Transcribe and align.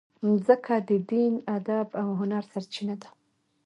مځکه 0.25 0.75
د 0.89 0.91
دین، 1.11 1.33
ادب 1.57 1.87
او 2.01 2.07
هنر 2.19 2.43
سرچینه 2.51 2.95
ده. 3.01 3.09